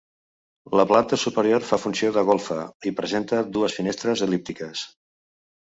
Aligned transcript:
La 0.79 0.85
planta 0.91 1.19
superior 1.25 1.67
fa 1.67 1.79
funció 1.83 2.11
de 2.17 2.25
golfa 2.31 2.59
i 2.91 2.95
presenta 3.03 3.45
dues 3.59 3.79
finestres 3.81 4.27
el·líptiques. 4.31 4.89